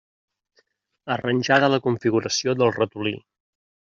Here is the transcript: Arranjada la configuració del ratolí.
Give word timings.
Arranjada 1.15 1.69
la 1.75 1.79
configuració 1.87 2.57
del 2.63 2.75
ratolí. 2.81 3.13